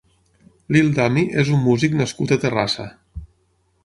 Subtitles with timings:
[0.75, 2.87] Lildami és un músic nascut a Terrassa.